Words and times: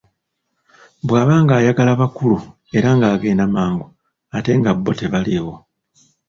Bwaba 1.07 1.33
ng'ayagala 1.43 1.91
bakulu 2.01 2.37
era 2.77 2.89
ng'agenda 2.97 3.45
mangu 3.53 3.85
ate 4.35 4.51
nga 4.59 4.71
nabo 4.75 4.91
tebaliwo. 4.99 5.55